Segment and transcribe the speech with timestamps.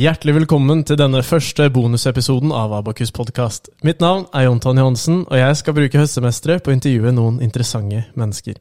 [0.00, 3.68] Hjertelig velkommen til denne første bonusepisoden av Abakus podkast.
[3.84, 7.36] Mitt navn er Jon Tanje Hansen, og jeg skal bruke høstsemesteret på å intervjue noen
[7.44, 8.56] interessante mennesker.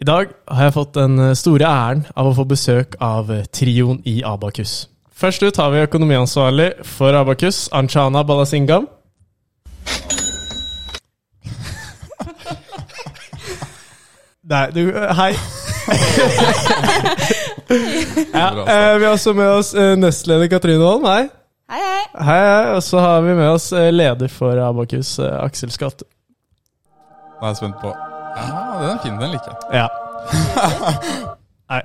[0.00, 4.22] I dag har jeg fått den store æren av å få besøk av trioen i
[4.24, 4.88] Abakus.
[5.12, 8.88] Først ut har vi økonomiansvarlig for Abakus, Anchana Balasingam.
[14.48, 15.34] Nei, du Hei.
[17.70, 21.04] ja, eh, vi har også med oss eh, nestleder Katrine Holm.
[21.06, 21.28] Hei.
[21.70, 22.02] Hei, hei.
[22.14, 22.64] Hei, hei.
[22.74, 26.08] Og så har vi med oss eh, leder for Abakus, Aksel Skatte.
[27.38, 28.48] Nå er jeg spent på Ja,
[28.80, 29.20] den er fin.
[29.20, 29.80] Den liker jeg.
[29.80, 29.86] Ja.
[31.72, 31.80] Nei.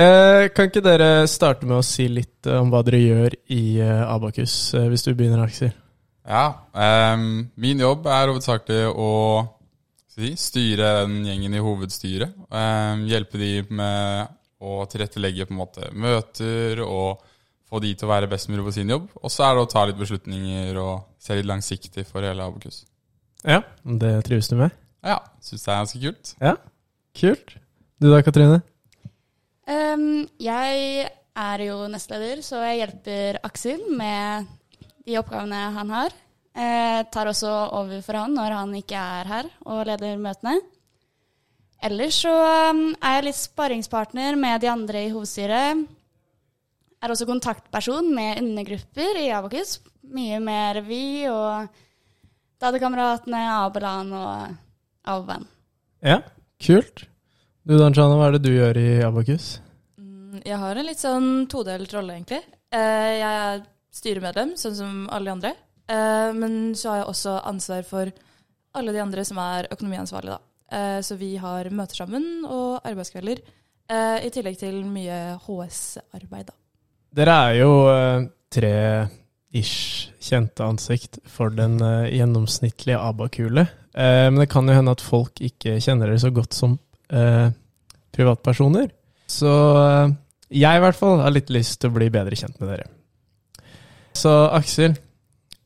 [0.00, 4.56] Eh, kan ikke dere starte med å si litt om hva dere gjør i Abakus,
[4.88, 5.74] hvis du begynner, Aksel?
[6.26, 9.08] Ja, Um, min jobb er hovedsakelig å
[10.14, 12.36] si, styre den gjengen i hovedstyret.
[12.46, 17.22] Um, hjelpe de med å tilrettelegge på en måte møter og
[17.70, 19.06] få de til å være best mulig på sin jobb.
[19.22, 22.82] Og så er det å ta litt beslutninger og se litt langsiktig for hele Abokus.
[23.46, 24.74] Ja, det trives du med?
[25.06, 26.32] Ja, syns det er ganske kult.
[26.42, 26.56] Ja,
[27.16, 27.54] kult.
[28.00, 28.60] Du da, Katrine?
[29.70, 31.06] Um, jeg
[31.40, 34.50] er jo nestleder, så jeg hjelper Aksel med
[35.06, 36.16] de oppgavene han har.
[36.50, 40.58] Jeg tar også over for han når han ikke er her og leder møtene.
[41.82, 42.32] Ellers så
[42.70, 45.86] um, er jeg litt sparringspartner med de andre i hovedstyret.
[47.00, 49.78] Er også kontaktperson med undergrupper i Abokus.
[50.12, 51.70] Mye med revy og
[52.60, 55.46] Dadekameratene, Abelan og Avband.
[56.04, 56.18] Ja,
[56.60, 57.06] kult.
[57.64, 59.48] Du da, Anjana, hva er det du gjør i Abakus?
[60.00, 62.42] Mm, Jeg har en litt sånn todelt rolle, egentlig.
[62.72, 63.64] Eh, Jeg er
[63.96, 65.54] styremedlem, sånn som alle de andre.
[65.88, 68.12] Eh, Men så har jeg også ansvar for
[68.74, 70.49] alle de andre som er økonomiansvarlige, da.
[70.70, 73.40] Eh, Så vi har møter sammen og arbeidskvelder.
[73.90, 76.52] eh, I tillegg til mye HS-arbeid, da.
[77.12, 79.08] Dere er jo eh, tre
[79.52, 83.64] ish kjente ansikt for den gjennomsnittlige ABA-kule.
[83.94, 86.78] Eh, men det kan jo hende at folk ikke kjenner dere så godt som
[87.10, 87.50] eh,
[88.14, 88.90] privatpersoner.
[89.26, 89.50] Så
[90.50, 92.86] jeg i hvert fall har litt lyst til å bli bedre kjent med dere.
[94.14, 94.94] Så Aksel,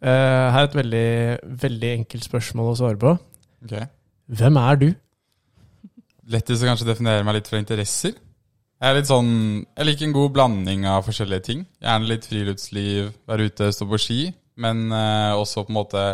[0.00, 1.06] eh, her er et veldig,
[1.60, 3.14] veldig enkelt spørsmål å svare på.
[3.64, 3.76] Ok.
[4.32, 4.86] Hvem er du?
[6.32, 8.14] Lettest å kanskje definere meg litt fra interesser.
[8.80, 9.32] Jeg er litt sånn,
[9.76, 11.64] jeg liker en god blanding av forskjellige ting.
[11.84, 14.20] Gjerne litt friluftsliv, være ute, stå på ski.
[14.60, 16.04] Men eh, også på en måte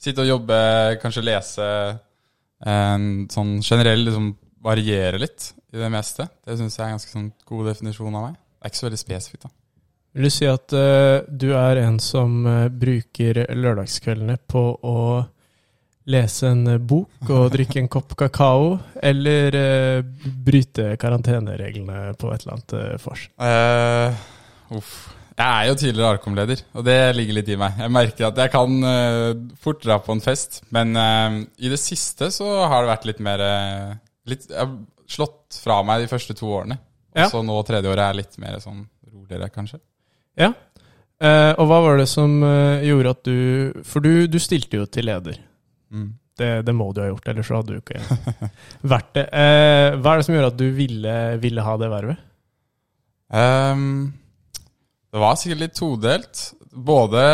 [0.00, 0.58] sitte og jobbe,
[1.02, 1.68] kanskje lese.
[2.68, 4.32] En sånn generell liksom
[4.64, 6.26] variere litt i det meste.
[6.44, 8.36] Det syns jeg er en ganske sånn god definisjon av meg.
[8.38, 9.54] Det er ikke så veldig spesifikt, da.
[10.18, 14.96] Vil du si at uh, du er en som eh, bruker lørdagskveldene på å
[16.08, 22.42] lese en eh, bok og drikke en kopp kakao, eller uh, bryte karantenereglene på et
[22.46, 23.28] eller annet uh, vors?
[23.38, 24.96] Uh, uff.
[25.38, 27.76] Jeg er jo tidligere Arkom-leder, og det ligger litt i meg.
[27.78, 29.28] Jeg merker at jeg kan eh,
[29.62, 33.20] fort dra på en fest, men eh, i det siste så har det vært litt
[33.22, 33.92] mer eh,
[34.32, 34.72] litt, Jeg har
[35.06, 36.80] slått fra meg de første to årene.
[37.14, 37.28] Og Ja.
[37.30, 38.82] så nå tredje året er litt mer sånn
[39.12, 39.78] roligere, kanskje.
[40.42, 40.50] Ja.
[41.22, 44.90] Eh, og hva var det som eh, gjorde at du For du, du stilte jo
[44.90, 45.38] til leder.
[45.90, 46.08] Mm.
[46.38, 47.98] Det, det må du ha gjort, ellers så hadde du ikke
[48.92, 49.24] vært det.
[49.34, 52.24] Eh, hva er det som gjorde at du ville, ville ha det vervet?
[53.28, 54.12] Um,
[55.12, 56.44] det var sikkert litt todelt.
[56.70, 57.24] Både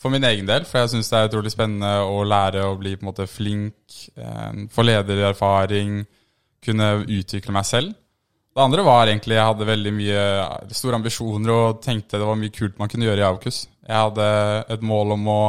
[0.00, 2.96] for min egen del, for jeg syns det er utrolig spennende å lære å bli
[2.96, 3.76] på en måte flink,
[4.16, 6.02] eh, få ledererfaring,
[6.66, 7.94] kunne utvikle meg selv.
[8.56, 10.20] Det andre var egentlig jeg hadde veldig mye
[10.72, 13.66] store ambisjoner og tenkte det var mye kult man kunne gjøre i Aukus.
[13.84, 14.28] Jeg hadde
[14.72, 15.40] et mål om å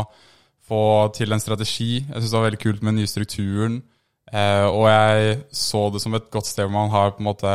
[0.67, 0.81] få
[1.15, 2.01] til en strategi.
[2.01, 3.79] Jeg syns det var veldig kult med den nye strukturen.
[4.27, 7.53] Eh, og jeg så det som et godt sted hvor man har på en måte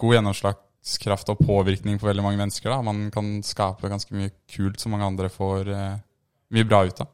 [0.00, 2.72] god gjennomslagskraft og påvirkning på veldig mange mennesker.
[2.72, 2.80] Da.
[2.82, 5.98] Man kan skape ganske mye kult som mange andre får eh,
[6.50, 7.10] mye bra ut av.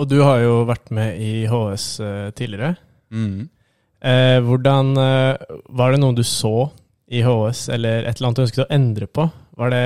[0.00, 2.76] Og du har jo vært med i HS eh, tidligere.
[3.12, 3.50] Mm.
[4.02, 6.70] Eh, hvordan eh, Var det noe du så
[7.12, 9.26] i HS, eller et eller annet du ønsket å endre på?
[9.60, 9.84] Var det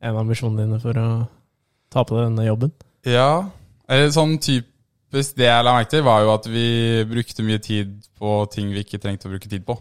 [0.00, 1.08] en av ambisjonene dine for å
[1.92, 2.72] ta på deg denne jobben?
[3.06, 3.50] Ja,
[3.88, 6.68] sånn typisk det jeg la merke til, var jo at vi
[7.08, 9.78] brukte mye tid på ting vi ikke trengte å bruke tid på.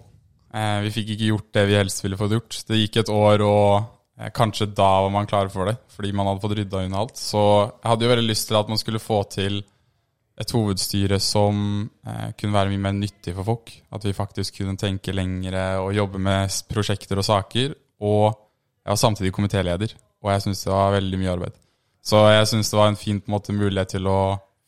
[0.56, 2.60] Eh, vi fikk ikke gjort det vi helst ville fått gjort.
[2.70, 3.72] Det gikk et år, og
[4.20, 7.20] eh, kanskje da var man klar for det, fordi man hadde fått rydda unna alt.
[7.20, 9.60] Så jeg hadde jo veldig lyst til at man skulle få til
[10.38, 11.60] et hovedstyre som
[12.06, 13.74] eh, kunne være mye mer nyttig for folk.
[13.92, 17.76] At vi faktisk kunne tenke lengre og jobbe med prosjekter og saker.
[18.08, 21.64] Og jeg var samtidig komitéleder, og jeg syntes det var veldig mye arbeid.
[22.08, 24.20] Så jeg syns det var en fin på en måte, mulighet til å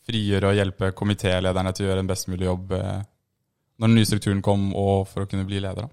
[0.09, 2.99] frigjøre og hjelpe komitélederne til å gjøre en best mulig jobb eh,
[3.79, 5.87] når den nye strukturen kom, og for å kunne bli leder.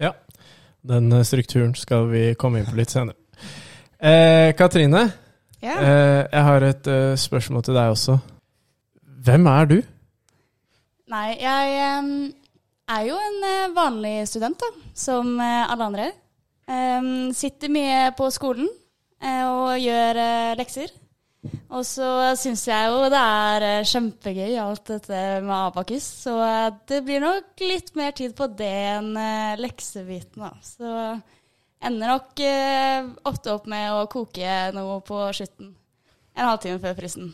[0.00, 0.14] Ja.
[0.86, 3.18] Den eh, strukturen skal vi komme inn på litt senere.
[3.96, 5.02] Eh, Katrine,
[5.60, 5.82] yeah.
[5.82, 8.16] eh, jeg har et eh, spørsmål til deg også.
[9.26, 9.76] Hvem er du?
[11.12, 12.10] Nei, jeg um,
[12.96, 16.10] er jo en eh, vanlig student, da, som alle andre.
[16.66, 18.70] Um, sitter mye på skolen
[19.48, 20.94] og gjør eh, lekser.
[21.70, 22.08] Og så
[22.38, 27.22] syns jeg jo det er eh, kjempegøy alt dette med Abakus, så eh, det blir
[27.22, 30.52] nok litt mer tid på det enn eh, leksebiten, da.
[30.64, 30.92] Så
[31.86, 35.74] ender nok eh, ofte opp med å koke noe på slutten.
[36.36, 37.30] En halvtime før fristen.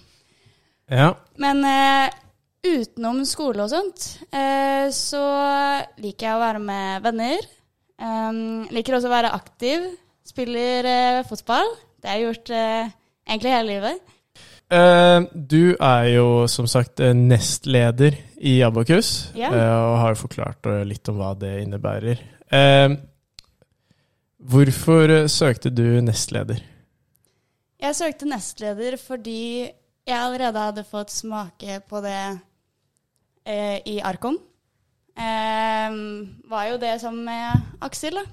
[0.93, 1.12] Ja.
[1.41, 2.12] Men eh,
[2.67, 5.25] utenom skole og sånt, eh, så
[6.03, 7.50] liker jeg å være med venner.
[8.03, 9.85] Um, liker også å være aktiv.
[10.27, 11.71] Spiller eh, fotball.
[12.03, 12.91] Det har jeg gjort eh,
[13.29, 14.13] egentlig hele livet.
[14.73, 19.53] Uh, du er jo som sagt eh, nestleder i Abokus, yeah.
[19.53, 22.23] uh, og har jo forklart uh, litt om hva det innebærer.
[24.43, 26.59] Hvorfor søkte du nestleder?
[27.81, 32.19] Jeg søkte nestleder fordi jeg allerede hadde fått smake på det
[33.89, 34.37] i Arkom.
[35.17, 38.27] Var jo det som med Aksel, da.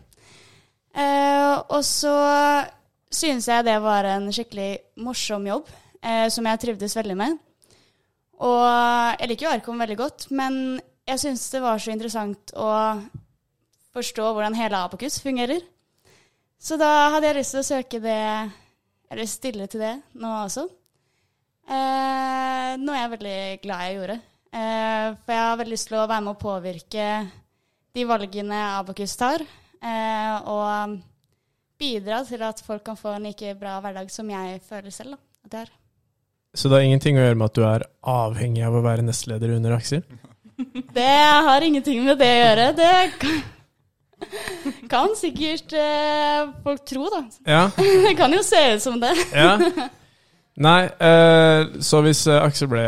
[0.95, 2.15] Eh, og så
[3.09, 4.71] synes jeg det var en skikkelig
[5.03, 5.69] morsom jobb,
[6.01, 7.38] eh, som jeg trivdes veldig med.
[8.39, 8.63] Og
[9.19, 12.69] jeg liker jo Arkom veldig godt, men jeg syns det var så interessant å
[13.95, 15.62] forstå hvordan hele Apokus fungerer.
[16.59, 18.21] Så da hadde jeg lyst til å søke det
[19.09, 20.68] eller stille til det nå også.
[21.69, 24.19] Eh, noe jeg er veldig glad jeg gjorde.
[24.50, 27.03] For jeg har veldig lyst til å være med å påvirke
[27.94, 29.44] de valgene Abakus tar.
[29.79, 30.97] Eh, og
[31.79, 35.21] bidra til at folk kan få en like bra hverdag som jeg føler selv da,
[35.45, 35.75] at jeg har.
[36.57, 39.53] Så det har ingenting å gjøre med at du er avhengig av å være nestleder
[39.55, 40.03] under Aksel?
[40.97, 41.05] Det
[41.45, 42.63] har ingenting med det å gjøre.
[42.75, 43.37] Det kan,
[44.91, 47.21] kan sikkert eh, folk tro, da.
[47.47, 47.61] Ja.
[48.07, 49.13] Det kan jo se ut som det.
[49.31, 49.55] ja.
[50.59, 52.81] Nei, eh, så hvis eh, Aksel ble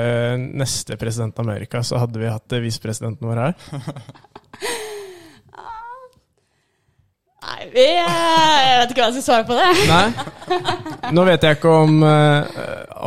[0.59, 3.53] neste president av Amerika, så hadde vi hatt eh, visepresidenten vår her?
[7.41, 9.69] Nei, vi, jeg vet ikke hva jeg skal svare på det.
[9.89, 11.11] Nei.
[11.15, 12.61] Nå vet jeg ikke om, eh,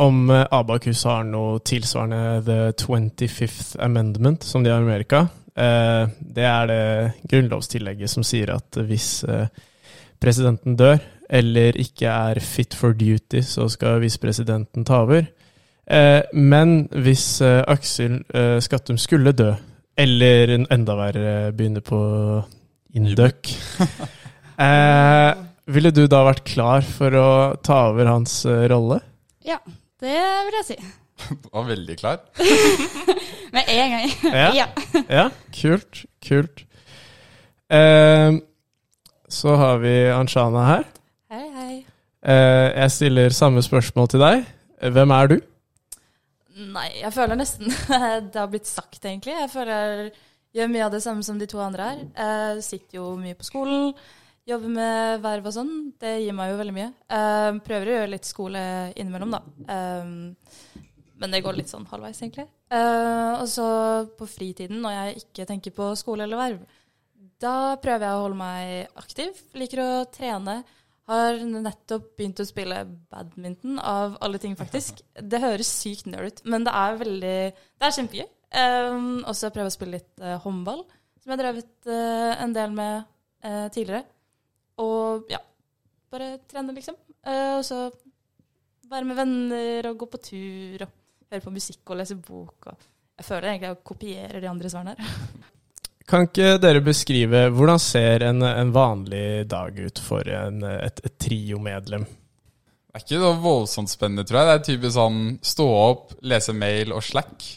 [0.05, 5.25] om eh, Abakus har noe tilsvarende The 25th Amendment, som de har i Amerika.
[5.55, 6.81] Eh, Det er det
[7.31, 9.23] grunnlovstillegget som sier at hvis
[10.21, 10.99] presidenten dør,
[11.29, 15.25] eller ikke er fit for duty, så skal visepresidenten ta over.
[15.87, 18.21] Eh, Men hvis Aksel
[18.61, 19.53] Skattum skulle dø,
[19.97, 21.99] eller enda verre begynne på
[22.95, 23.53] Induc
[24.61, 25.31] eh,
[25.75, 27.29] Ville du da vært klar for å
[27.65, 28.99] ta over hans eh, rolle?
[29.45, 29.57] Ja,
[30.01, 30.77] det vil jeg si.
[31.25, 32.19] Du var veldig klar.
[33.55, 34.13] Med en gang.
[34.29, 34.49] Ja.
[34.61, 34.67] ja.
[35.09, 35.25] Ja,
[35.55, 36.03] kult.
[36.25, 36.65] Kult.
[37.71, 38.37] Eh,
[39.29, 40.85] så har vi Anshana her.
[41.33, 41.75] Hei, hei.
[42.25, 44.45] Eh, jeg stiller samme spørsmål til deg.
[44.95, 45.35] Hvem er du?
[46.75, 49.33] Nei, jeg føler nesten det har blitt sagt, egentlig.
[49.33, 50.05] Jeg føler
[50.55, 52.03] jeg gjør mye av det samme som de to andre her.
[52.15, 53.89] Jeg sitter jo mye på skolen,
[54.45, 55.73] jobber med verv og sånn.
[55.99, 56.91] Det gir meg jo veldig mye.
[57.09, 58.63] Jeg prøver å gjøre litt skole
[58.93, 59.41] innimellom, da.
[59.69, 60.15] Um,
[61.15, 62.47] Men det går litt sånn halvveis, egentlig.
[62.73, 63.67] Uh, Og så
[64.19, 66.81] på fritiden, når jeg ikke tenker på skole eller verv,
[67.41, 69.39] da prøver jeg å holde meg aktiv.
[69.57, 70.59] Liker å trene.
[71.05, 72.79] Har nettopp begynt å spille
[73.13, 75.03] badminton, av alle ting, faktisk.
[75.31, 78.29] Det høres sykt nerd ut, men det er veldig Det er kjempegøy.
[78.55, 80.85] Um, og så prøver jeg å spille litt uh, håndball,
[81.19, 83.03] som jeg har drevet uh, en del med
[83.45, 84.05] eh, tidligere.
[84.83, 85.39] Og ja,
[86.11, 86.97] bare trene, liksom.
[87.25, 87.87] Eh, og så
[88.91, 90.93] være med venner og gå på tur og
[91.31, 92.69] høre på musikk og lese bok.
[92.69, 92.87] Og
[93.19, 95.51] jeg føler egentlig jeg kopierer de andre svarene her.
[96.09, 101.15] Kan ikke dere beskrive hvordan ser en, en vanlig dag ut for en, et, et
[101.17, 102.05] triomedlem?
[102.05, 104.47] Det er ikke så voldsomt spennende, tror jeg.
[104.47, 107.47] Det er typisk sånn stå opp, lese mail og Slack.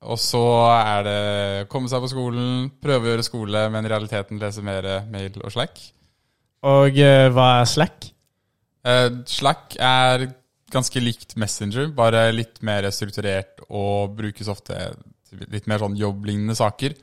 [0.00, 4.40] Og så er det komme seg på skolen, prøve å gjøre skole, men i realiteten
[4.40, 5.78] lese mer mail og Slack.
[6.66, 8.10] Og eh, hva er Slack?
[8.84, 10.26] Uh, Slack er
[10.70, 14.76] ganske likt Messenger, bare litt mer strukturert og brukes ofte
[15.28, 16.94] til litt mer sånn jobblignende saker.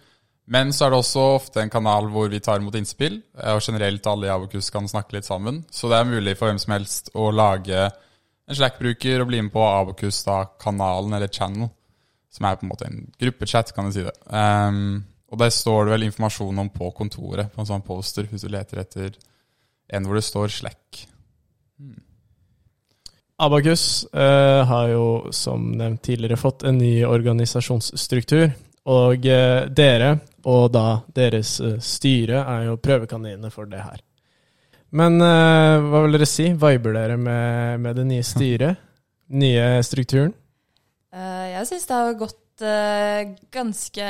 [0.47, 3.63] Men så er det også ofte en kanal hvor vi tar imot innspill, eh, og
[3.65, 5.63] generelt alle i Abokus kan snakke litt sammen.
[5.71, 9.51] Så det er mulig for hvem som helst å lage en Slack-bruker og bli med
[9.51, 11.67] på Abokus, da kanalen eller channel,
[12.31, 14.15] som er på en måte en gruppechat, kan du si det.
[14.31, 18.45] Um, og der står det vel informasjon om på kontoret, på en sånn poster, hvis
[18.45, 19.17] du leter etter
[19.93, 21.07] en hvor det står Slack.
[23.37, 28.49] Abakus eh, har jo som nevnt tidligere fått en ny organisasjonsstruktur.
[28.87, 30.13] Og eh, dere,
[30.47, 34.01] og da deres eh, styre, er jo prøvekaniner for det her.
[34.97, 36.47] Men eh, hva vil dere si?
[36.49, 38.83] Viber dere med, med det nye styret?
[39.37, 40.33] Nye strukturen?
[41.13, 44.07] Eh, jeg syns det har gått eh, ganske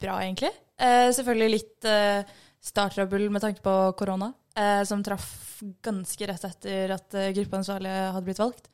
[0.00, 0.52] bra, egentlig.
[0.82, 2.22] Eh, selvfølgelig litt uh,
[2.62, 8.26] starttrøbbel med tanke på korona, eh, som traff ganske rett etter at eh, gruppeansvarlige hadde
[8.28, 8.68] blitt valgt.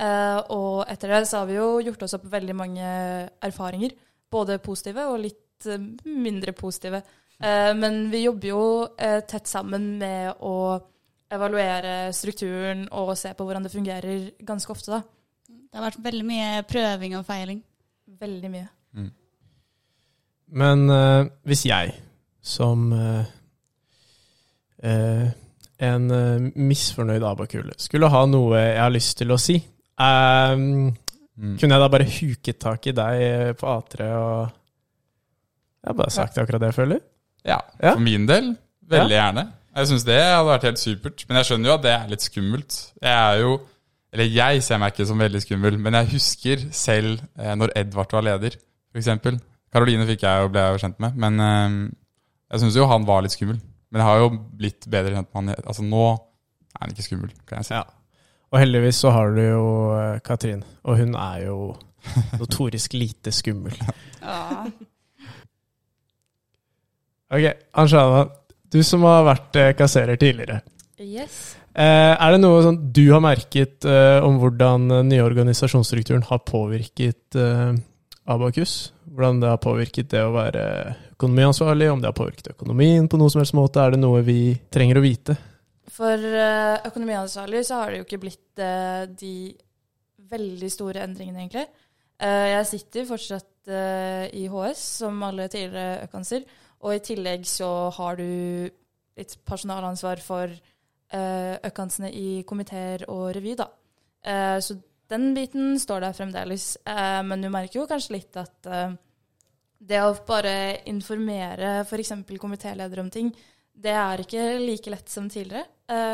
[0.00, 2.84] og etter det så har vi jo gjort oss opp veldig mange
[3.44, 3.92] erfaringer,
[4.32, 5.66] både positive og litt
[6.06, 7.02] mindre positive.
[7.76, 8.62] men vi jobber jo
[8.96, 10.80] tett sammen med å
[11.30, 15.02] evaluere strukturen og se på hvordan det fungerer ganske ofte, da.
[15.70, 17.60] Det har vært veldig mye prøving og feiling.
[18.20, 18.68] Veldig mye.
[18.98, 19.10] Mm.
[20.60, 21.92] Men uh, hvis jeg,
[22.42, 23.28] som uh,
[24.80, 26.06] en
[26.56, 30.88] misfornøyd abakule, skulle ha noe jeg har lyst til å si, mm.
[31.60, 34.56] kunne jeg da bare huket tak i deg på A3 og
[35.80, 37.00] Jeg har bare sagt akkurat det jeg føler?
[37.44, 37.94] Ja, ja.
[37.94, 38.54] for min del
[38.90, 39.24] veldig ja.
[39.24, 39.46] gjerne.
[39.70, 41.24] Jeg syns det hadde vært helt supert.
[41.28, 42.78] Men jeg skjønner jo at det er litt skummelt.
[43.00, 43.60] Jeg er jo
[44.10, 48.10] Eller jeg ser meg ikke som veldig skummel, men jeg husker selv eh, når Edvard
[48.10, 48.56] var leder,
[48.90, 49.36] f.eks.
[49.70, 51.76] Karoline fikk jeg og ble jeg jo kjent med, men eh,
[52.50, 53.60] jeg syns jo han var litt skummel.
[53.90, 54.28] Men jeg har jo
[54.60, 55.64] blitt bedre kjent med han.
[55.66, 57.78] Altså nå er han ikke skummel, kan jeg si.
[57.78, 57.86] Ja.
[58.50, 61.58] Og heldigvis så har du jo eh, Katrin, og hun er jo
[62.40, 63.76] notorisk lite skummel.
[64.22, 64.66] Ja.
[67.30, 67.44] Ok,
[67.78, 68.24] Anshana,
[68.74, 70.64] du som har vært eh, kasserer tidligere.
[70.98, 71.54] Yes.
[71.70, 77.38] Eh, er det noe sånn du har merket om hvordan den nye organisasjonsstrukturen har påvirket
[78.30, 78.90] Abakus?
[79.06, 80.64] Hvordan det har påvirket det å være
[81.20, 83.84] økonomiansvarlig, om det har påvirket økonomien på noen som helst måte?
[83.84, 85.36] Er det noe vi trenger å vite?
[85.92, 86.16] For
[86.88, 88.62] økonomiansvarlig så har det jo ikke blitt
[89.20, 89.34] de
[90.30, 91.66] veldig store endringene, egentlig.
[92.16, 93.72] Jeg sitter fortsatt
[94.32, 96.48] i HS, som alle tidligere økanser.
[96.80, 98.24] Og i tillegg så har du
[99.20, 100.48] litt personalansvar for
[101.12, 103.68] økansene i komiteer og revy, da.
[104.64, 104.78] Så
[105.10, 106.72] den biten står der fremdeles.
[106.86, 108.72] Men du merker jo kanskje litt at
[109.80, 112.12] det å bare informere f.eks.
[112.38, 113.30] komitéledere om ting,
[113.72, 115.64] det er ikke like lett som tidligere.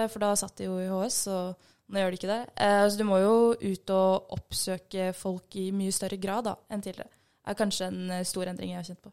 [0.08, 2.42] for da satt de jo i HS, og nå gjør de ikke det.
[2.56, 7.10] så du må jo ut og oppsøke folk i mye større grad da, enn tidligere.
[7.10, 9.12] Det er kanskje en stor endring jeg har kjent på.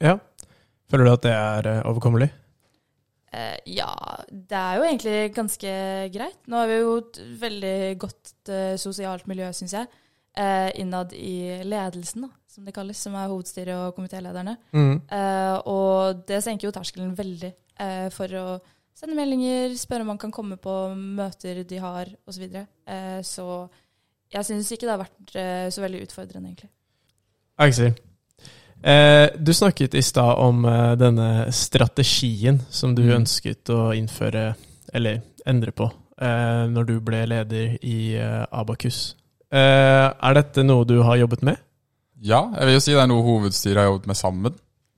[0.00, 0.16] Ja,
[0.90, 2.28] Føler du at det er eh, overkommelig?
[3.34, 3.90] Eh, ja,
[4.30, 5.72] det er jo egentlig ganske
[6.14, 6.38] greit.
[6.46, 9.88] Nå har vi jo et veldig godt sosialt miljø, syns jeg,
[10.78, 14.56] innad i ledelsen, da, som det kalles, som er hovedstyret og komitélederne.
[14.72, 14.96] Mm.
[15.12, 17.52] Uh, og det senker jo terskelen veldig
[18.16, 18.44] for å
[18.96, 22.38] sende meldinger, spørre om man kan komme på møter de har, osv.
[22.38, 22.62] Så, videre.
[23.20, 23.44] så
[24.32, 25.36] jeg syns ikke det har vært
[25.76, 26.70] så veldig utfordrende, egentlig.
[27.60, 27.92] Aksel,
[28.82, 33.14] Eh, du snakket i stad om eh, denne strategien som du mm.
[33.20, 34.52] ønsket å innføre,
[34.94, 35.88] eller endre på,
[36.20, 39.16] eh, når du ble leder i eh, Abakus.
[39.56, 41.60] Er dette noe du har jobbet med?
[42.26, 44.54] Ja, jeg vil jo si det er noe hovedstyret har jobbet med sammen.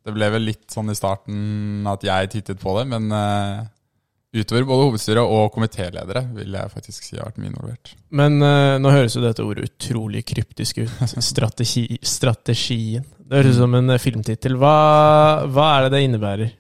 [0.07, 3.67] Det ble vel litt sånn i starten at jeg tittet på det, men uh,
[4.33, 7.93] utover både hovedstyret og komitéledere vil jeg faktisk si har vært mye involvert.
[8.17, 11.05] Men uh, nå høres jo dette ordet utrolig kryptisk ut.
[11.31, 13.05] Strategi, strategien.
[13.29, 14.57] Det høres ut som en uh, filmtittel.
[14.57, 14.75] Hva,
[15.53, 16.57] hva, er det det innebærer?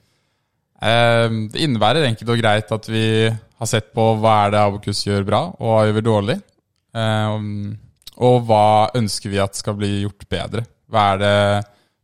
[0.79, 5.01] Uh, det innebærer enkelt og greit at vi har sett på hva er det Abokus
[5.07, 6.43] gjør bra, og hva gjør vi dårlig.
[8.19, 10.65] Og hva ønsker vi at skal bli gjort bedre.
[10.91, 11.35] Hva er det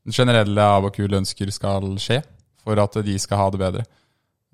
[0.05, 2.21] den generelle Abakul ønsker skal skje
[2.65, 3.85] for at de skal ha det bedre.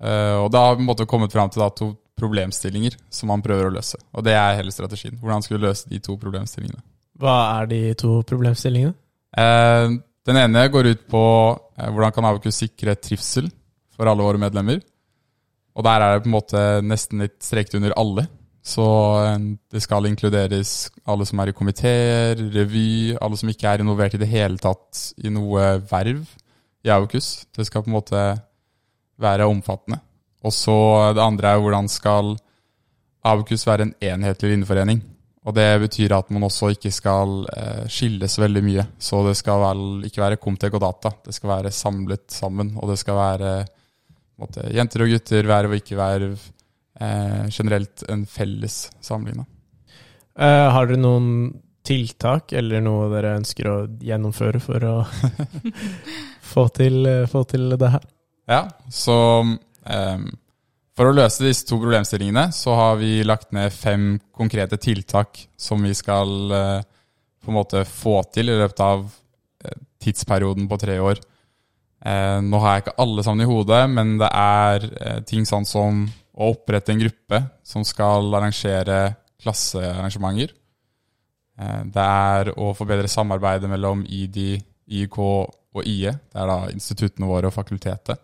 [0.01, 3.69] Uh, og da har vi måte kommet fram til da, to problemstillinger som man prøver
[3.69, 3.99] å løse.
[4.15, 5.17] Og det er hele strategien.
[5.21, 6.81] Hvordan skal vi løse de to problemstillingene.
[7.21, 8.95] Hva er de to problemstillingene?
[9.37, 13.51] Uh, den ene går ut på uh, hvordan kan Abakul sikre trivsel
[13.93, 14.81] for alle våre medlemmer.
[15.77, 18.25] Og der er det på en måte nesten litt strekt under alle.
[18.61, 18.85] Så
[19.73, 24.21] det skal inkluderes alle som er i komiteer, revy, alle som ikke er involvert i
[24.21, 26.21] det hele tatt i noe verv
[26.85, 27.47] i Aukus.
[27.49, 28.21] Det skal på en måte
[29.21, 29.97] være omfattende.
[30.45, 30.77] Og så
[31.17, 32.35] det andre er hvordan skal
[33.25, 35.01] Aukus være en enhetlig linjeforening.
[35.41, 38.85] Og det betyr at man også ikke skal eh, skilles veldig mye.
[39.01, 41.11] Så det skal vel ikke være Comtec og data.
[41.25, 42.75] Det skal være samlet sammen.
[42.77, 43.53] Og det skal være
[44.41, 46.49] måte, jenter og gutter, verv og ikke-verv.
[46.99, 49.45] Eh, generelt en felles sammenligna.
[50.39, 51.53] Eh, har dere noen
[51.85, 54.95] tiltak eller noe dere ønsker å gjennomføre for å
[56.51, 58.05] få, til, eh, få til det her?
[58.51, 59.17] Ja, så
[59.85, 60.23] eh,
[60.97, 65.81] for å løse disse to problemstillingene så har vi lagt ned fem konkrete tiltak som
[65.81, 66.81] vi skal uh,
[67.41, 71.21] på en måte få til i løpet av uh, tidsperioden på tre år.
[72.01, 74.85] Nå har jeg ikke alle sammen i hodet, men det er
[75.29, 75.99] ting sånn som
[76.37, 80.53] å opprette en gruppe som skal arrangere klassearrangementer.
[81.59, 86.11] Eh, Det er å forbedre samarbeidet mellom ID, IK og IE.
[86.11, 88.19] Det er da instituttene våre og fakultetet.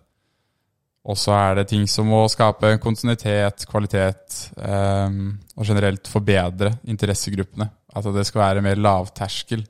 [1.07, 5.09] Og så er det ting som å skape kontinuitet, kvalitet, eh,
[5.55, 7.69] og generelt forbedre interessegruppene.
[7.95, 9.63] At det skal være mer lavterskel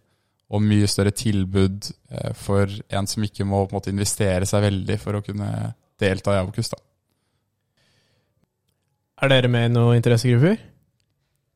[0.50, 4.98] og mye større tilbud eh, for en som ikke må en måte, investere seg veldig
[5.00, 6.72] for å kunne delta i Abokus.
[9.18, 10.60] Er dere med i noen interessegrupper?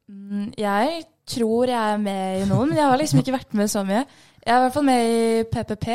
[0.09, 3.69] Mm, Jeg tror jeg er med i noen, men jeg har liksom ikke vært med
[3.71, 4.01] så mye.
[4.41, 5.87] Jeg er i hvert fall med i PPP.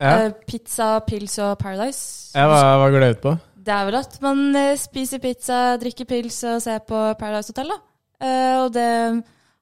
[0.00, 0.12] Ja.
[0.26, 2.30] eh, Pizza, pils og Paradise.
[2.36, 3.32] ja hva, hva går det ut på?
[3.60, 7.72] Det er vel at man eh, spiser pizza, drikker pils og ser på Paradise Hotel,
[7.72, 7.80] da.
[8.20, 8.86] Eh, og det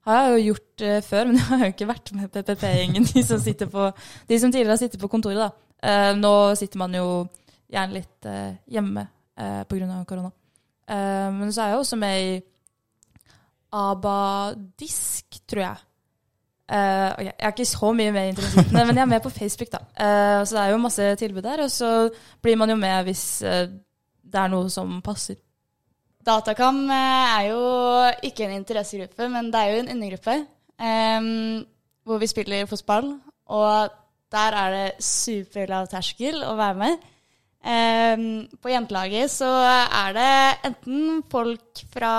[0.07, 3.43] har jeg jo gjort før, men jeg har jo ikke vært med PPP-gjengen, de som
[3.71, 3.89] på
[4.29, 6.13] De som tidligere har sittet på kontoret, da.
[6.19, 7.09] Nå sitter man jo
[7.71, 8.31] gjerne litt
[8.67, 9.07] hjemme
[9.39, 10.05] pga.
[10.07, 10.31] korona.
[10.89, 12.41] Eh, men så er jeg også med i
[13.73, 15.85] Abadisk, tror jeg.
[16.69, 17.25] Uh, okay.
[17.25, 19.79] Jeg er ikke så mye med i interessentene, men jeg er med på Facebook, da.
[19.97, 22.11] Uh, så det er jo masse tilbud der, og så
[22.43, 25.39] blir man jo med hvis det er noe som passer.
[26.27, 27.63] Datakam er jo
[28.23, 30.37] ikke en interessegruppe, men det er jo en undergruppe
[30.77, 31.65] um,
[32.05, 33.15] hvor vi spiller fotball.
[33.47, 33.89] Og
[34.33, 37.09] der er det superlav terskel å være med.
[37.69, 38.27] Em,
[38.63, 40.35] på jentelaget så er det
[40.71, 42.13] enten folk fra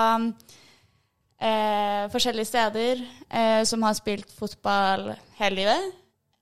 [1.42, 5.96] eh, forskjellige steder eh, som har spilt fotball hele livet.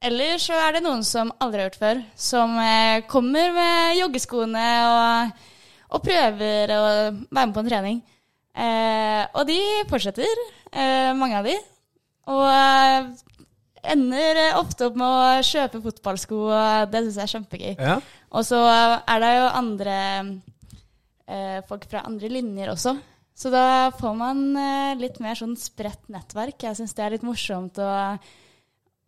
[0.05, 4.67] Eller så er det noen som aldri har gjort før, som eh, kommer med joggeskoene
[4.89, 5.47] og
[5.95, 8.01] og prøver å være med på en trening.
[8.59, 11.55] Eh, og de fortsetter, eh, mange av de.
[12.29, 12.45] Og
[13.83, 17.75] ender ofte opp med å kjøpe fotballsko, og det syns jeg er kjempegøy.
[17.79, 17.99] Ja.
[18.35, 19.97] Og så er det jo andre
[21.29, 22.97] eh, folk fra andre linjer også.
[23.39, 26.59] Så da får man eh, litt mer sånn spredt nettverk.
[26.67, 27.91] Jeg syns det er litt morsomt å,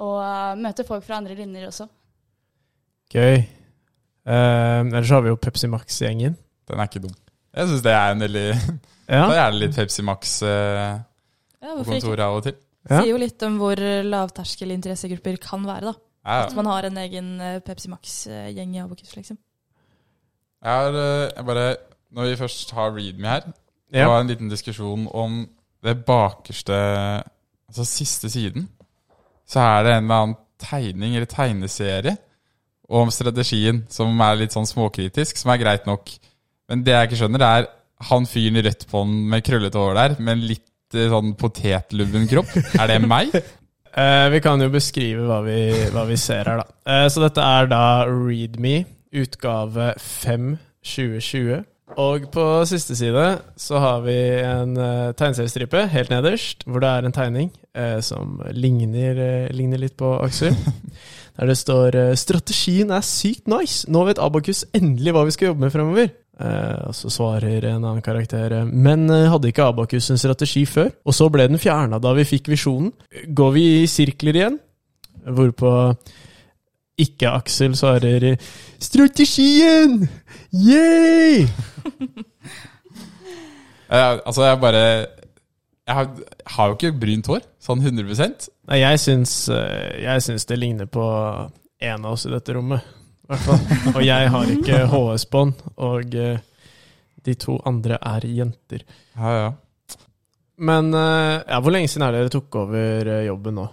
[0.00, 0.10] å
[0.60, 1.88] møte folk fra andre linjer også.
[3.10, 3.40] Gøy.
[4.30, 6.36] Eh, ellers har vi jo Pepsi Max-gjengen.
[6.70, 7.16] Den er ikke dum.
[7.56, 8.48] Jeg syns det er en veldig
[9.10, 9.24] Ja.
[9.32, 11.00] Da er det litt Pepsi Max eh,
[11.58, 12.54] Ja, på kontoret av og til.
[12.88, 13.00] Ja.
[13.00, 15.94] Sier jo litt om hvor lavterskel interessegrupper kan være, da.
[16.20, 19.38] Ja, At man har en egen eh, Pepsi Max-gjeng i Abokus, liksom.
[20.60, 21.68] Jeg har eh, jeg bare
[22.12, 23.46] Når vi først har Readme her,
[23.90, 25.44] det var en liten diskusjon om
[25.82, 26.74] det bakerste
[27.70, 28.68] Altså siste siden.
[29.46, 32.16] Så er det en eller annen tegning eller tegneserie
[32.90, 36.10] om strategien som er litt sånn småkritisk, som er greit nok.
[36.68, 37.68] Men det jeg ikke skjønner, er
[38.10, 40.44] han fyren i rødt på den med krøllete hår der, med en
[40.90, 42.54] litt eh, sånn potetlubben kropp.
[42.78, 43.34] Er det meg?
[43.90, 46.74] Eh, vi kan jo beskrive hva vi, hva vi ser her, da.
[46.86, 48.84] Eh, så dette er da Readme,
[49.18, 50.52] utgave 5
[50.86, 51.64] 2020.
[51.98, 53.24] Og på siste side
[53.58, 54.14] så har vi
[54.46, 59.82] en uh, tegneseriestripe helt nederst, hvor det er en tegning eh, som ligner, eh, ligner
[59.82, 60.54] litt på Aksel.
[61.40, 63.90] Der det står eh, 'Strategien er sykt nice!
[63.90, 66.10] Nå vet Abakus endelig hva vi skal jobbe med fremover'.
[66.40, 70.62] Eh, og så svarer en annen karakter eh, Men eh, hadde ikke Abakus en strategi
[70.64, 70.88] før?
[71.04, 72.94] Og så ble den fjerna da vi fikk visjonen.
[73.36, 74.56] Går vi i sirkler igjen?
[75.20, 75.72] Hvorpå
[77.00, 78.36] ikke-Aksel svarer
[78.80, 80.08] 'Strategien!
[80.52, 81.46] Yay!'
[83.90, 86.06] Eh, altså, jeg bare Jeg har,
[86.46, 91.02] har jo ikke brynt hår, sånn 100% Nei, jeg syns, jeg syns det ligner på
[91.82, 92.86] en av oss i dette rommet.
[93.30, 93.92] I hvert fall.
[93.94, 96.40] Og jeg har ikke HS-bånd, og eh,
[97.26, 98.82] de to andre er jenter.
[99.14, 99.50] Ja, ja.
[100.66, 103.66] Men eh, ja, hvor lenge siden er det dere tok over eh, jobben nå?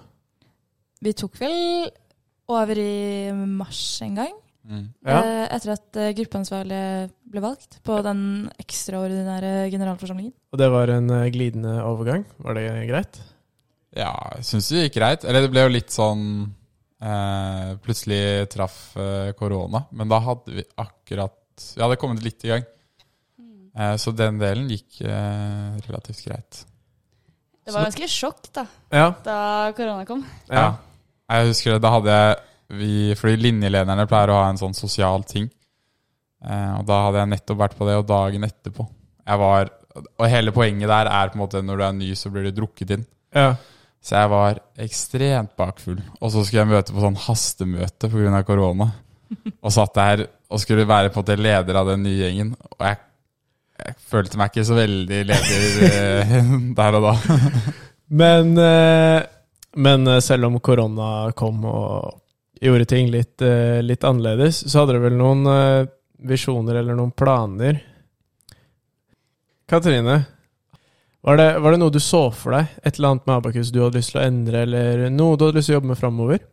[1.01, 1.57] Vi tok vel
[2.53, 4.35] over i mars en gang.
[4.67, 4.85] Mm.
[5.07, 5.17] Ja.
[5.55, 6.83] Etter at gruppeansvarlig
[7.31, 8.21] ble valgt på den
[8.61, 10.35] ekstraordinære generalforsamlingen.
[10.53, 12.27] Og det var en glidende overgang.
[12.45, 13.19] Var det greit?
[13.97, 15.25] Ja, jeg syns det gikk greit.
[15.25, 16.25] Eller det ble jo litt sånn
[17.01, 21.35] eh, Plutselig traff eh, korona, men da hadde vi akkurat
[21.75, 22.65] Vi hadde kommet litt i gang.
[23.77, 26.63] Eh, så den delen gikk eh, relativt greit.
[27.67, 29.07] Det var ganske sjokk da, Ja.
[29.23, 29.37] da
[29.77, 30.25] korona kom.
[30.49, 30.75] ja.
[31.27, 32.35] Jeg husker det, da hadde jeg
[32.79, 35.49] vi, Fordi linjelederne pleier å ha en sånn sosial ting.
[36.43, 38.85] Eh, og da hadde jeg nettopp vært på det, og dagen etterpå
[39.25, 39.69] Jeg var
[40.19, 42.51] Og hele poenget der er på en måte når du er ny, så blir du
[42.61, 43.05] drukket inn.
[43.35, 43.55] ja.
[44.07, 45.97] Så jeg var ekstremt bakfull.
[46.21, 48.43] Og så skulle jeg møte på sånn hastemøte pga.
[48.47, 48.91] korona.
[49.59, 52.53] Og satt der og skulle være på måte leder av den nye gjengen.
[52.55, 53.01] Og jeg,
[53.83, 56.37] jeg følte meg ikke så veldig leder eh,
[56.79, 57.41] der og da.
[58.07, 59.19] Men, eh,
[59.75, 63.43] men eh, selv om korona kom og gjorde ting litt,
[63.83, 65.43] litt annerledes, så hadde dere vel noen
[66.25, 67.75] visjoner eller noen planer
[69.69, 70.15] Katrine,
[71.27, 72.69] var det, var det noe du så for deg?
[72.87, 75.59] Et eller annet med Abakus du hadde lyst til å endre, eller noe du hadde
[75.59, 76.45] lyst til å jobbe med framover?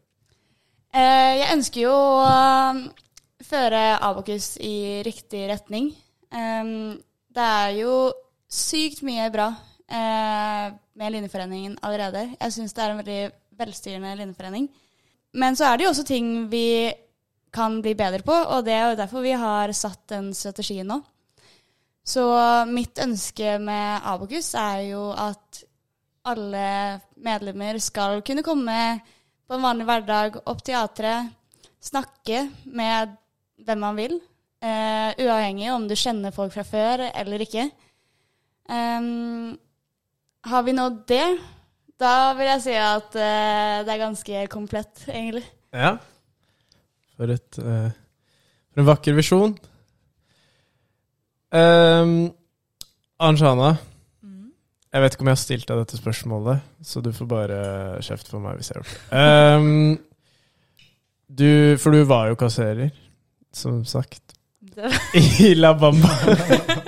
[0.91, 2.33] Eh, jeg ønsker jo å
[3.47, 5.93] føre Abakus i riktig retning.
[6.35, 6.75] Eh,
[7.39, 7.95] det er jo
[8.51, 9.53] sykt mye bra
[9.87, 12.27] eh, med Linjeforeningen allerede.
[12.35, 13.23] Jeg syns det er en veldig
[13.59, 14.69] velstyrende linjeforening.
[15.39, 16.91] Men så er det jo også ting vi
[17.55, 20.99] kan bli bedre på, og det er jo derfor vi har satt den strategien nå.
[22.05, 22.25] Så
[22.69, 25.64] mitt ønske med Abokus er jo at
[26.29, 26.67] alle
[27.21, 28.77] medlemmer skal kunne komme
[29.45, 31.33] på en vanlig hverdag opp teatret,
[31.85, 33.17] snakke med
[33.64, 34.14] hvem man vil,
[34.64, 37.69] uh, uavhengig om du kjenner folk fra før eller ikke.
[38.69, 39.53] Um,
[40.45, 41.27] har vi nådd det,
[42.01, 45.45] da vil jeg si at uh, det er ganske komplett, egentlig.
[45.73, 45.97] Ja.
[47.17, 47.93] For, et, uh,
[48.73, 49.57] for en vakker visjon.
[51.55, 52.33] Um,
[53.23, 53.77] Anjana,
[54.25, 54.51] Mm.
[54.93, 57.59] jeg vet ikke om jeg har stilt deg dette spørsmålet, så du får bare
[58.03, 59.14] kjeft for meg hvis jeg har gjort det.
[59.55, 59.99] Um,
[61.35, 61.51] du,
[61.83, 62.90] for du var jo kasserer,
[63.55, 64.35] som sagt,
[65.14, 66.11] i La Bamba.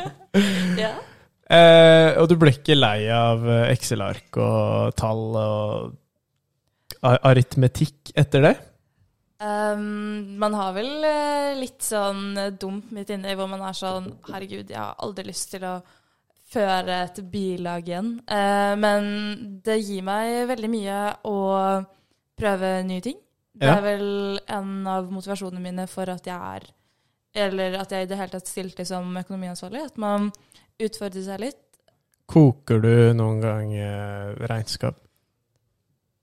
[0.83, 0.93] ja.
[1.47, 5.93] Uh, og du ble ikke lei av eh, Excel-ark og tall og
[7.07, 8.55] aritmetikk etter det?
[9.37, 14.07] Um, man har vel eh, litt sånn dumt dump midt inni hvor man er sånn
[14.31, 15.75] Herregud, jeg har aldri lyst til å
[16.49, 18.15] føre et bilag igjen.
[18.31, 21.37] Uh, men det gir meg veldig mye å
[22.39, 23.19] prøve nye ting.
[23.57, 23.77] Det Ja.
[23.77, 26.67] er vel en av motivasjonene mine for at jeg er
[27.37, 29.85] Eller at jeg i det hele tatt stilte som økonomiansvarlig.
[29.85, 30.31] At man
[30.81, 31.59] utfordrer seg litt.
[32.27, 34.97] Koker du noen gang eh, regnskap?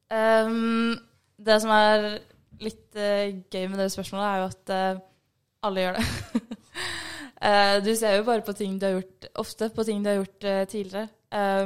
[0.09, 0.97] Um,
[1.37, 2.19] det som er
[2.65, 5.03] litt uh, gøy med det spørsmålet, er jo at uh,
[5.69, 6.07] alle gjør det.
[7.43, 10.21] Eh, du ser jo bare på ting du har gjort ofte på ting du har
[10.21, 11.09] gjort tidligere.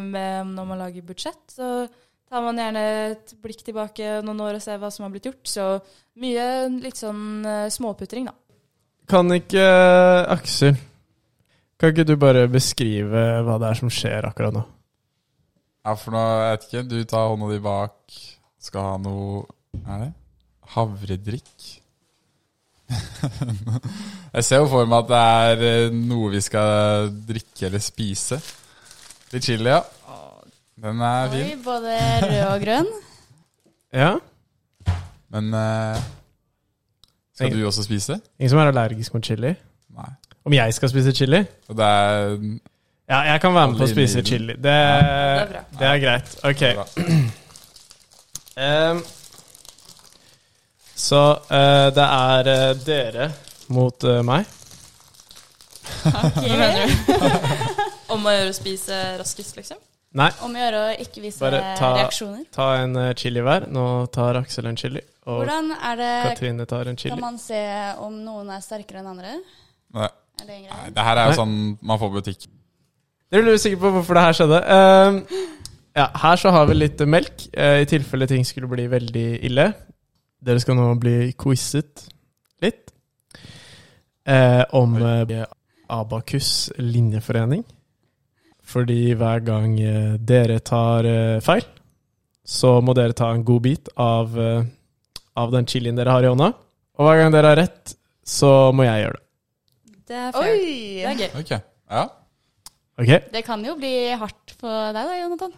[0.02, 1.68] Med, når man lager budsjett, så
[2.26, 2.82] tar man gjerne
[3.12, 5.44] et blikk tilbake noen år og ser hva som har blitt gjort.
[5.46, 5.68] Så
[6.18, 6.48] mye
[6.82, 8.34] litt sånn småputring, da.
[9.08, 9.68] Kan ikke
[10.34, 10.82] Aksel
[11.78, 14.66] Kan ikke du bare beskrive hva det er som skjer akkurat nå?
[15.88, 18.18] Ja, for nå, jeg vet ikke, du tar hånda di bak,
[18.60, 19.46] skal ha noe
[19.86, 20.10] Er det?
[20.76, 21.66] Havredrikk?
[24.36, 28.38] jeg ser jo for meg at det er eh, noe vi skal drikke eller spise.
[29.34, 29.82] Litt chili, ja.
[30.78, 31.62] Den er Oi, fin.
[31.66, 32.92] både rød og grønn.
[33.98, 34.10] Ja?
[35.32, 36.00] Men eh,
[37.34, 38.18] skal du også spise?
[38.38, 39.54] Ingen som er allergisk mot chili?
[39.96, 40.10] Nei.
[40.46, 41.40] Om jeg skal spise chili?
[41.72, 42.36] Og det er
[43.08, 44.54] Ja, jeg kan være med på å spise chili.
[44.60, 45.64] Det, Det, det er bra.
[45.80, 46.36] det er greit.
[46.52, 46.64] Ok.
[46.76, 46.86] bra.
[50.98, 51.20] Så
[51.54, 53.28] eh, det er eh, dere
[53.74, 54.48] mot eh, meg.
[56.08, 57.14] Hva mener du?
[58.16, 59.80] Om å gjøre å spise raskest, liksom?
[60.18, 62.46] Nei, Om å gjøre å ikke vise Bare ta- reaksjoner.
[62.56, 63.68] ta en eh, chili hver.
[63.72, 63.84] Nå
[64.16, 67.20] tar Aksel en chili, og Hvordan er det Katrine tar en Kan chili.
[67.22, 67.60] man se
[68.04, 69.36] om noen er sterkere enn andre?
[69.98, 70.08] Nei,
[70.42, 71.40] Er det en nei, det her er jo Nei.
[71.44, 71.58] sånn
[71.92, 72.48] man får butikk.
[73.32, 74.60] Dere lurer sikkert på hvorfor det her skjedde.
[74.78, 75.18] Ehm,
[76.00, 79.68] ja, her så har vi litt melk, eh, i tilfelle ting skulle bli veldig ille.
[80.44, 82.06] Dere skal nå bli quizet
[82.64, 82.94] litt
[84.28, 85.44] eh, om eh,
[85.88, 87.64] Abakus linjeforening.
[88.68, 91.64] Fordi hver gang eh, dere tar eh, feil,
[92.48, 94.66] så må dere ta en god bit av, eh,
[95.40, 96.52] av den chilien dere har i hånda.
[96.98, 97.96] Og hver gang dere har rett,
[98.28, 99.24] så må jeg gjøre det.
[100.08, 100.58] Det er fair.
[100.58, 101.30] Det er gøy.
[101.42, 101.54] Ok,
[101.92, 102.04] ja.
[102.98, 103.12] Ok?
[103.32, 105.56] Det kan jo bli hardt for deg da, Jonathan.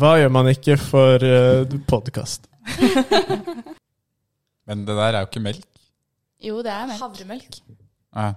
[0.00, 2.49] Hva gjør man ikke for uh, podkast?
[4.70, 5.66] Men det der er jo ikke melk.
[6.40, 7.02] Jo, det er melk.
[7.02, 7.58] Havremelk.
[8.14, 8.30] Ja.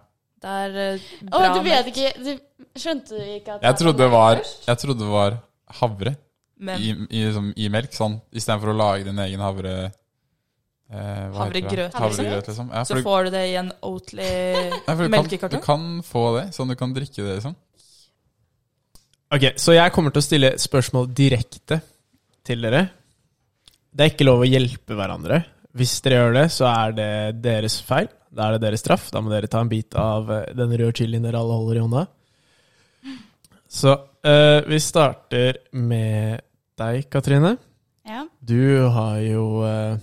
[0.44, 1.94] Det er eh, Å, bra du vet melk.
[1.94, 2.32] ikke du,
[2.76, 5.38] Skjønte du ikke at Jeg trodde det var, jeg trodde det var
[5.80, 6.12] havre
[6.60, 9.76] Men i, i, liksom, i melk, sånn, istedenfor å lage din egen havre...
[10.94, 11.38] Eh, hva heter det?
[11.38, 12.68] Havregrøt, Havregrøt, liksom.
[12.76, 14.28] Ja, så du, får du det i en Oatly
[14.74, 15.64] nei, for du, kan, melkekartong.
[15.64, 17.56] du kan få det, sånn du kan drikke det, liksom.
[19.34, 21.80] Ok, Så jeg kommer til å stille spørsmål direkte
[22.46, 22.84] til dere.
[23.94, 25.44] Det er ikke lov å hjelpe hverandre.
[25.78, 27.12] Hvis dere gjør det, så er det
[27.46, 28.10] deres feil.
[28.34, 29.12] Da er det deres straff.
[29.14, 31.84] Da må dere ta en bit av eh, den røde chilien dere alle holder i
[31.84, 32.04] hånda.
[33.74, 36.42] Så uh, vi starter med
[36.78, 37.56] deg, Katrine.
[38.06, 38.26] Ja.
[38.38, 39.98] Du har jo uh,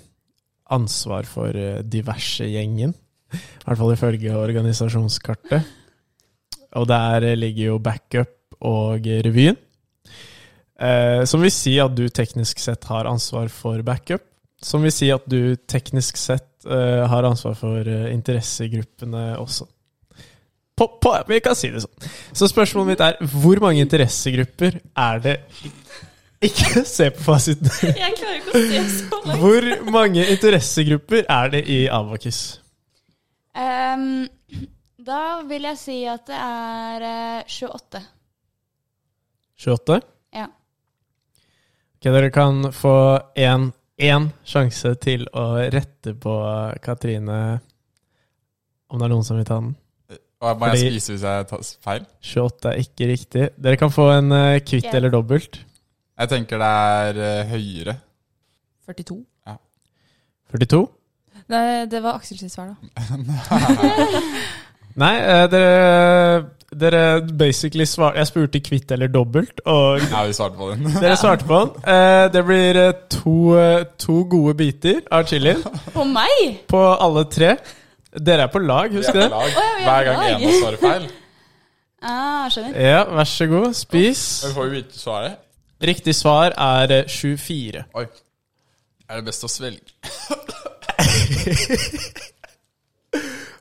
[0.75, 2.95] ansvar for uh, diverse-gjengen.
[3.31, 5.71] I hvert fall ifølge organisasjonskartet.
[6.79, 9.59] Og der ligger jo backup og revyen.
[10.81, 14.25] Eh, som vil si at du teknisk sett har ansvar for backup.
[14.63, 19.67] Som vil si at du teknisk sett eh, har ansvar for eh, interessegruppene også.
[20.77, 22.11] på, på, Vi kan si det sånn.
[22.33, 25.37] Så spørsmålet mitt er hvor mange interessegrupper er det
[26.41, 27.69] Ikke se på fasiten.
[27.85, 29.41] Jeg klarer ikke å se så langt.
[29.43, 32.39] Hvor mange interessegrupper er det i Abakus?
[33.53, 34.25] Um,
[35.05, 38.01] da vil jeg si at det er eh, 28.
[39.61, 40.01] 28?
[42.01, 42.09] Ja.
[42.11, 42.95] Ok, Dere kan få
[43.37, 46.33] én én sjanse til å rette på
[46.81, 47.61] Katrine,
[48.89, 49.75] om det er noen som vil ta den.
[50.41, 52.07] Og må jeg spise hvis jeg tar feil?
[52.25, 53.49] 28 er ikke riktig.
[53.61, 54.95] Dere kan få en eh, kvitt Ok.
[54.97, 55.59] eller dobbelt.
[56.21, 57.95] Jeg tenker det er eh, høyere.
[58.89, 59.19] 42.
[60.51, 60.81] 42?
[61.53, 62.77] Nei, det var Aksel sitt svar, da.
[65.05, 66.41] Nei, eh, dere,
[66.73, 68.13] dere basically svar...
[68.15, 70.85] Jeg spurte kvitt eller dobbelt, og Ja, vi svarte på den.
[71.03, 71.71] dere svarte på den.
[71.95, 75.63] Eh, Det blir eh, to, eh, to gode biter av chilien
[75.95, 76.61] På meg?
[76.71, 77.57] på alle tre.
[78.15, 79.27] Dere er på lag, husk det.
[79.31, 79.51] Lag.
[79.51, 80.27] Å, ja, vi er Hver gang lag.
[80.31, 81.09] en av oss svarer feil.
[82.03, 82.81] Ah, skjønner.
[82.81, 83.75] Ja, vær så god.
[83.77, 84.23] Spis.
[84.47, 85.33] Vi får vi vite svaret?
[85.83, 87.85] Riktig svar er eh, 24.
[87.95, 88.07] Oi.
[89.11, 89.81] Er det best å svelge?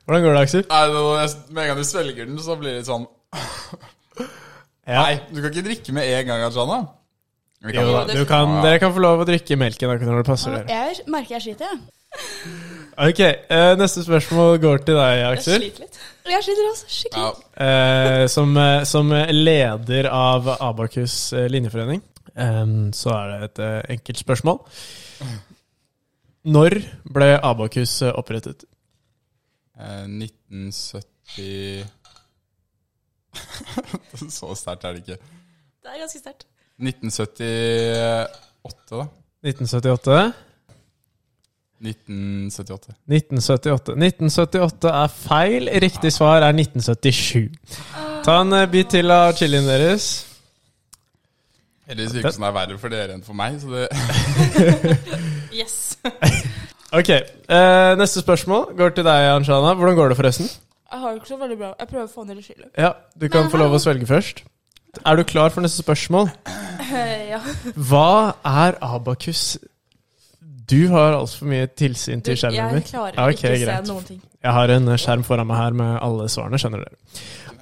[0.10, 0.63] Hvordan går det, Aksel?
[0.65, 0.80] Nei,
[1.22, 3.06] jeg- Med en gang du svelger den, så blir det litt sånn
[4.89, 5.04] Ja.
[5.06, 6.80] Nei, du kan ikke drikke med en gang, Ajana.
[7.62, 10.30] Vi Jo da, du kan, dere kan få lov å drikke melken akkurat når det
[10.32, 10.65] passer dere.
[10.72, 11.80] Jeg merker jeg sliter, jeg.
[13.06, 15.60] Ok, eh, Neste spørsmål går til deg, Jeg Aksel.
[15.62, 16.00] sliter litt.
[16.30, 17.43] Jeg sliter også skikkelig.
[17.60, 17.67] Ja.
[17.67, 22.02] Eh, som, eh, som leder av Abakus eh, linjeforening,
[22.34, 22.65] eh,
[22.98, 24.60] så er det et eh, enkelt spørsmål.
[26.50, 26.80] Når
[27.13, 28.63] ble Abakus eh, opprettet?
[29.80, 31.86] Eh, 1970
[34.38, 35.18] Så sterkt er det ikke.
[35.80, 36.44] Det er ganske sterkt.
[36.80, 38.28] 1978,
[38.92, 39.06] da.
[39.44, 40.34] 1978?
[41.80, 42.94] 1978.
[43.08, 43.96] 1978.
[43.96, 45.70] 1978 er feil.
[45.84, 47.50] Riktig svar er 1977.
[48.26, 50.26] Ta en eh, bit til av chilien deres.
[51.89, 53.52] Heldigvis virker det som det er verre for dere enn for meg.
[53.62, 53.88] Så det,
[55.60, 55.76] Yes.
[56.95, 59.75] Ok, eh, Neste spørsmål går til deg, Anshana.
[59.78, 60.47] Hvordan går det, forresten?
[60.89, 61.73] Jeg har det ikke så veldig bra.
[61.80, 62.69] Jeg prøver å få ned litt skyllet.
[62.78, 64.41] Ja, Du kan få lov å svelge først.
[65.06, 66.32] Er du klar for neste spørsmål?
[67.30, 67.39] ja.
[67.78, 69.58] Hva er Abakus?
[70.69, 73.86] Du har altfor mye tilsyn til skjermen Jeg klarer Ja, ok, ikke å greit.
[73.86, 74.19] se noen ting.
[74.43, 76.97] Jeg har en skjerm foran meg her med alle svarene, skjønner dere.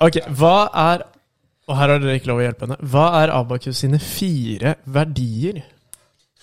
[0.08, 0.56] Ok, hva
[0.88, 1.06] er
[1.68, 2.78] Og her har dere ikke lov å hjelpe henne.
[2.80, 5.60] Hva er Abakus sine fire verdier?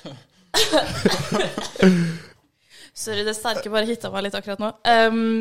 [2.94, 4.70] Sorry, det sterke bare hitta meg litt akkurat nå.
[4.86, 5.40] Um,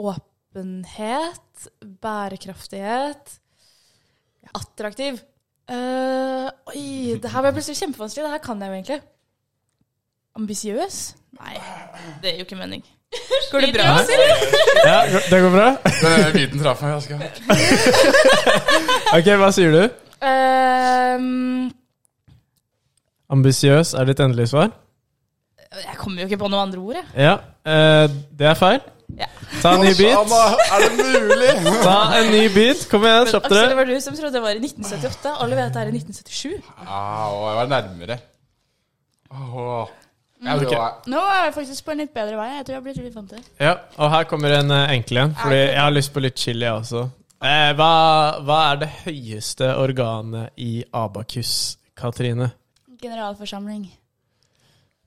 [0.00, 1.66] åpenhet,
[2.00, 3.34] bærekraftighet,
[4.56, 5.20] attraktiv.
[5.70, 8.24] Uh, oi, det her ble plutselig kjempevanskelig.
[8.24, 9.00] Det her kan jeg jo egentlig.
[10.40, 11.02] Ambisiøs?
[11.36, 11.58] Nei,
[12.22, 12.82] det gir jo ikke mening.
[13.50, 13.86] Går det bra?
[14.00, 14.16] Nei.
[14.86, 15.68] Ja, det går bra?
[15.84, 17.36] den biten traff meg ganske hardt.
[19.18, 19.82] Ok, hva sier du?
[20.22, 21.70] Um,
[23.34, 24.70] Ambisiøs er ditt endelige svar?
[25.70, 27.06] Jeg kommer jo ikke på noen andre ord, jeg.
[27.28, 28.80] Ja, eh, det er feil.
[29.18, 29.26] Ja.
[29.62, 30.14] Ta en ny bit.
[30.14, 31.52] Er det mulig?
[31.86, 32.84] Ta en ny bit.
[32.90, 33.76] Kom igjen, Men kjapp Aksel, det dere.
[33.80, 35.32] var du som trodde det var i 1978.
[35.44, 36.68] Alle vet at det er i 1977.
[36.86, 38.18] Ah, å, jeg var nærmere.
[39.30, 39.88] Åh.
[40.40, 42.48] Jeg tror jeg- Nå er jeg faktisk på en litt bedre vei.
[42.56, 43.46] Jeg tror jeg har blitt litt vant til det.
[43.60, 46.64] Ja, og her kommer en eh, enkel en, fordi jeg har lyst på litt chili
[46.64, 47.02] jeg også.
[47.42, 47.90] Eh, hva,
[48.46, 52.50] hva er det høyeste organet i Abakus, Katrine?
[53.02, 53.90] Generalforsamling.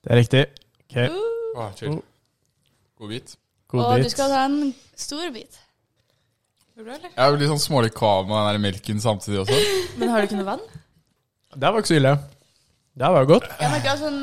[0.03, 0.43] Det er riktig.
[0.83, 0.97] Ok,
[1.55, 1.99] Åh, chill.
[2.99, 3.35] God bit.
[3.71, 5.59] god Og du skal ta en stor bit.
[6.73, 7.13] Går det bra, eller?
[7.15, 9.57] Jeg blir sånn smålig kvalm av den der melken samtidig også.
[10.01, 10.63] Men har du ikke noe vann?
[11.53, 12.13] Det var ikke så ille.
[12.93, 13.47] Det var jo godt.
[13.61, 14.21] Jeg merker at sånn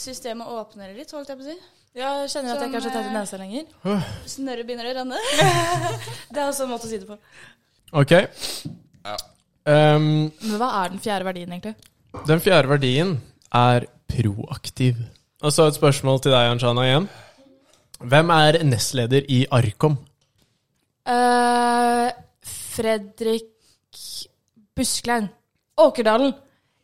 [0.00, 1.58] systemet åpner litt, holdt jeg på å si.
[1.98, 4.04] Ja, jeg kjenner at jeg kanskje ikke har så tett i eh, nesa lenger.
[4.30, 5.22] Snørret begynner å renne.
[6.32, 7.16] Det er også en måte å si det på.
[7.98, 8.14] Ok.
[8.14, 9.16] Ja.
[9.66, 11.74] Um, Men hva er den fjerde verdien, egentlig?
[12.26, 13.10] den fjerde verdien
[13.54, 15.00] er proaktiv.
[15.42, 17.08] Og så et spørsmål til deg, Anshana, igjen.
[18.00, 19.98] Hvem er nestleder i Arkom?
[21.08, 22.08] Uh,
[22.44, 24.04] Fredrik
[24.76, 25.28] Busklein.
[25.80, 26.32] Åkerdalen.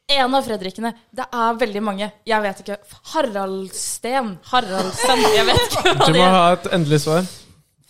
[0.08, 0.92] En av Fredrikene.
[1.10, 2.10] Det er veldig mange.
[2.28, 2.76] Jeg vet ikke.
[3.12, 4.36] Haraldsten.
[4.52, 5.24] Haraldsten.
[5.34, 6.12] Jeg vet ikke hva det er.
[6.12, 7.26] Du må ha et endelig svar.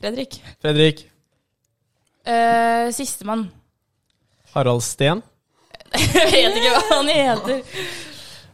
[0.00, 0.40] Fredrik.
[0.62, 1.04] Fredrik
[2.26, 3.44] Uh, Sistemann.
[4.50, 5.20] Haraldsten?
[5.94, 7.84] Jeg vet ikke hva han heter.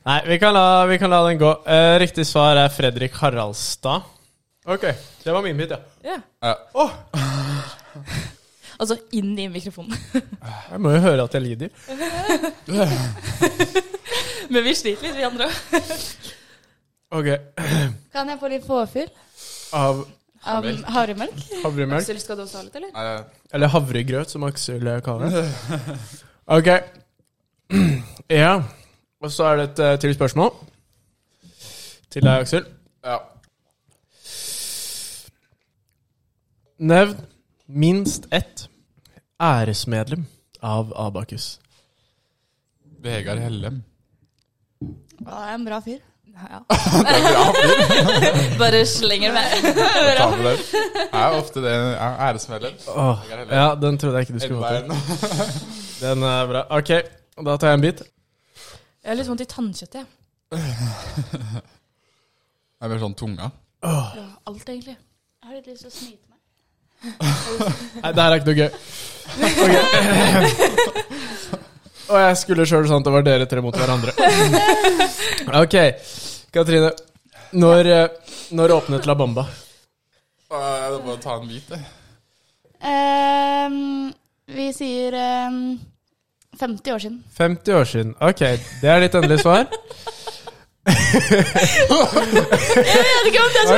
[0.02, 1.50] Nei, vi kan la, vi kan la den gå.
[1.66, 4.02] Uh, riktig svar er Fredrik Haraldstad.
[4.66, 4.82] Ok,
[5.22, 5.78] det var min bit, ja.
[6.02, 6.18] Ja.
[6.74, 6.90] Ja.
[8.82, 9.94] Altså inn i mikrofonen.
[10.72, 11.68] Jeg må jo høre at jeg lider.
[14.52, 15.54] Men vi sliter litt, vi andre òg.
[17.20, 17.28] Ok,
[18.16, 19.10] Kan jeg få litt påfyll?
[19.76, 20.02] av
[20.42, 21.38] Um, havremelk?
[21.62, 22.00] Havremelk.
[22.00, 22.90] Aksel, skal du også ha litt, eller?
[22.96, 23.22] Nei,
[23.54, 25.46] Eller havregrøt, som Aksel kaller det.
[26.50, 26.68] Ok.
[28.42, 28.58] Ja.
[29.22, 30.50] Og så er det et uh, til spørsmål.
[32.11, 32.64] Til deg, Aksel.
[33.06, 33.16] ja.
[36.82, 37.16] Nevn
[37.68, 38.66] minst ett
[39.42, 40.24] æresmedlem
[40.62, 41.58] av Abakus.
[43.02, 43.82] Vegard Hellem.
[45.22, 46.00] Ja, det er en bra fyr.
[46.32, 46.58] Ja.
[46.72, 48.58] Det er bra fyr.
[48.62, 49.46] Bare slenger med.
[49.62, 50.62] det med.
[51.12, 52.74] Jeg er ofte det æresmedlem.
[52.88, 53.18] Åh,
[53.50, 54.82] ja, den trodde jeg ikke du skulle få til.
[56.02, 56.64] Den er bra.
[56.78, 56.90] Ok,
[57.46, 58.02] da tar jeg en bit.
[59.02, 60.06] Jeg har litt vondt i tannkjøttet, jeg.
[62.82, 63.46] Jeg mer sånn tunga.
[63.82, 64.94] Ja, alt, egentlig.
[64.98, 66.38] Jeg har litt lyst til å snyte meg.
[68.02, 68.70] Nei, det her er ikke noe gøy.
[69.62, 69.74] Ok.
[72.12, 74.12] Og jeg skulle sjøl sånn at det var dere tre mot hverandre.
[75.62, 75.76] Ok,
[76.54, 76.90] Katrine.
[77.58, 79.44] Når, eh, når åpnet La Bamba?
[80.52, 81.82] Jeg må ta en bit, jeg.
[82.82, 84.10] Ehm,
[84.52, 85.62] vi sier ehm,
[86.60, 87.24] 50 år siden.
[87.38, 88.14] 50 år siden.
[88.20, 88.40] Ok,
[88.82, 89.66] det er ditt endelige svar.
[90.86, 90.94] Jeg
[93.14, 93.68] vet ikke om det er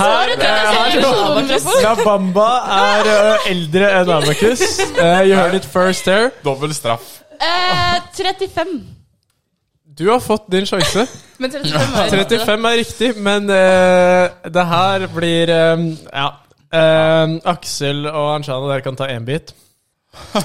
[0.00, 4.64] her, her La Bamba er eh, eldre enn Abakus.
[4.98, 6.30] Eh, you heard it first here.
[6.44, 7.20] Dobbel straff.
[7.40, 8.80] Uh, 35.
[10.00, 11.06] Du har fått din sjanse.
[11.38, 16.28] Men 35 er 35 er riktig, men eh, det her blir eh, Ja.
[16.70, 19.54] Eh, Aksel og Anshana, dere kan ta én bit.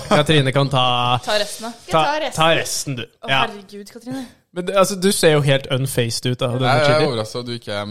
[0.10, 1.72] Katrine kan ta Ta resten, da.
[1.92, 2.96] Ta, ta resten?
[3.00, 3.04] du.
[3.04, 3.40] Å, Ja.
[3.48, 4.26] herregud, Katrine.
[4.54, 7.08] Men det, altså, du ser jo helt unfaced ut av Jeg er chili.
[7.08, 7.86] overrasket at du ikke er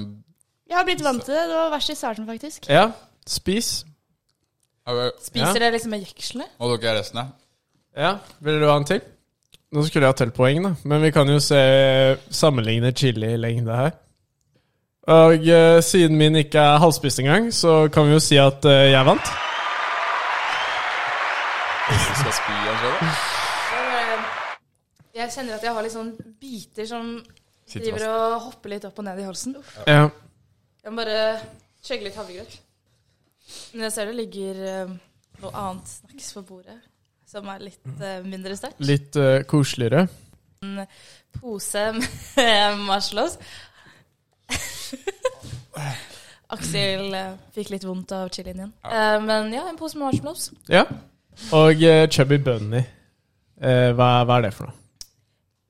[0.69, 1.49] Jeg har blitt vant til det.
[1.49, 2.69] Det var verst i starten, faktisk.
[2.71, 2.91] Ja,
[3.27, 3.85] spis.
[5.23, 5.53] Spiser Ja.
[5.59, 6.45] dere liksom med jekslene?
[6.61, 7.27] Og dere er resten, ja?
[7.97, 9.01] Ja, Vil du ha en til?
[9.73, 10.75] Nå skulle jeg ha telt poeng, da.
[10.85, 13.91] Men vi kan jo se sammenligne chili-lengde her.
[15.09, 18.91] Og eh, siden min ikke er halvspist engang, så kan vi jo si at eh,
[18.93, 19.21] jeg vant.
[25.25, 26.11] Jeg kjenner at jeg har litt sånn
[26.41, 27.15] biter som
[27.73, 29.55] driver og hopper litt opp og ned i halsen.
[29.89, 30.09] Ja.
[30.85, 31.21] Jeg må bare
[31.85, 32.59] chugge litt havregrøt.
[33.75, 34.93] Men jeg ser det ligger eh,
[35.41, 36.77] noe annet snacks på bordet
[37.29, 38.83] som er litt eh, mindre sterkt.
[38.85, 40.05] Litt eh, koseligere.
[40.65, 40.85] En
[41.41, 43.39] pose med marshmallows.
[46.55, 48.75] Aksel eh, fikk litt vondt av chilien igjen.
[48.87, 50.51] Eh, men ja, en pose med marshmallows.
[50.71, 50.85] Ja.
[51.57, 52.85] Og eh, Chubby Bunny.
[53.65, 54.81] Eh, hva, hva er det for noe?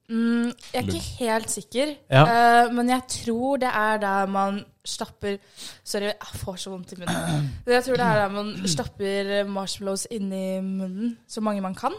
[0.09, 2.23] Mm, jeg er ikke helt sikker, Ja.
[2.67, 5.37] uh, men jeg tror det er der man stapper
[5.85, 7.47] Sorry, jeg får så vondt i munnen.
[7.67, 11.93] Jeg tror det er der man stapper marshmallows inni munnen så mange man kan.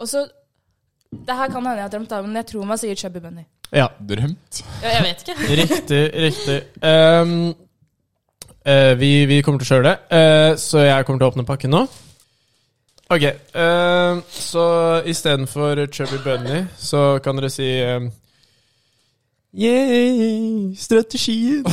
[0.00, 0.24] Og så
[1.10, 3.44] Det her kan hende jeg har drømt, da, men jeg tror man sier chubby bunny.
[3.72, 3.86] Ja.
[4.08, 4.64] Drømt.
[4.82, 5.36] Ja, jeg vet ikke.
[5.62, 6.58] Riktig, riktig.
[6.82, 7.54] Um,
[8.68, 11.44] uh, vi, vi kommer til å kjøre det, uh, så jeg kommer til å åpne
[11.48, 11.86] pakken nå.
[13.10, 18.10] Ok, uh, så istedenfor Chubby Bunny, så kan dere si um,
[19.56, 21.64] Yeah, strategien.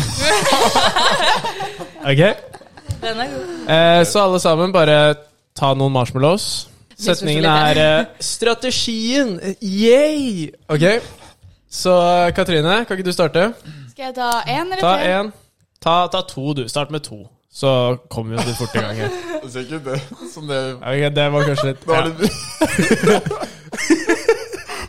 [2.11, 2.21] ok,
[3.01, 3.99] Den er god.
[3.99, 5.15] Uh, så alle sammen bare
[5.55, 6.69] ta noen marshmallows.
[6.97, 9.39] Setningen er uh, 'strategien'.
[9.61, 10.51] Yay!
[10.67, 11.03] Ok,
[11.69, 13.53] så Katrine, kan ikke du starte?
[13.91, 15.11] Skal jeg ta én eller Ta tre?
[15.13, 15.31] Ta
[15.85, 16.67] Ta, ta to, du.
[16.67, 17.27] Start med to.
[17.55, 19.09] Så kom vi oss litt fort i gang her.
[19.45, 19.99] Det ser ikke det
[20.33, 23.19] som det Ok, det var kanskje litt Det ja.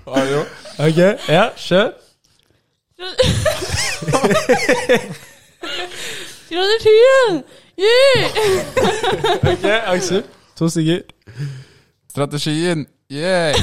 [0.27, 0.43] Ja.
[0.87, 0.99] Ok,
[1.29, 1.91] ja, kjør.
[6.47, 7.45] Strategien!
[7.79, 8.25] Yeah!
[9.53, 10.23] Ok, Aksel.
[10.57, 11.01] To stykker.
[12.11, 12.87] Strategien.
[13.13, 13.55] Yeah!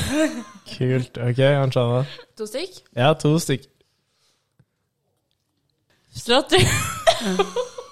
[0.78, 1.18] Kult.
[1.18, 2.06] Ok, Anshana.
[2.38, 2.84] To stykk.
[2.96, 3.62] Ja, to stykk.
[6.16, 6.68] Strategi...